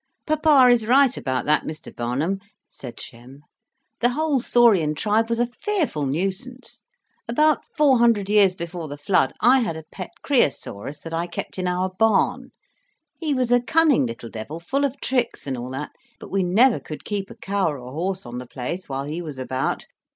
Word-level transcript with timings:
"Papa 0.25 0.67
is 0.71 0.87
right 0.87 1.15
about 1.15 1.45
that, 1.45 1.61
Mr. 1.61 1.95
Barnum," 1.95 2.39
said 2.67 2.99
Shem. 2.99 3.43
"The 3.99 4.09
whole 4.09 4.39
Saurian 4.39 4.95
tribe 4.95 5.29
was 5.29 5.39
a 5.39 5.45
fearful 5.45 6.07
nuisance. 6.07 6.81
About 7.27 7.63
four 7.77 7.99
hundred 7.99 8.27
years 8.27 8.55
before 8.55 8.87
the 8.87 8.97
flood 8.97 9.31
I 9.41 9.59
had 9.59 9.77
a 9.77 9.83
pet 9.91 10.09
Creosaurus 10.25 11.01
that 11.03 11.13
I 11.13 11.27
kept 11.27 11.59
in 11.59 11.67
our 11.67 11.91
barn. 11.99 12.49
He 13.19 13.35
was 13.35 13.51
a 13.51 13.61
cunning 13.61 14.07
little 14.07 14.31
devil 14.31 14.59
full 14.59 14.85
of 14.85 14.99
tricks, 15.01 15.45
and 15.45 15.55
all 15.55 15.69
that; 15.69 15.91
but 16.19 16.31
we 16.31 16.41
never 16.41 16.79
could 16.79 17.05
keep 17.05 17.29
a 17.29 17.35
cow 17.35 17.69
or 17.71 17.77
a 17.77 17.91
horse 17.91 18.25
on 18.25 18.39
the 18.39 18.47
place 18.47 18.89
while 18.89 19.03
he 19.03 19.21
was 19.21 19.37
about. 19.37 19.85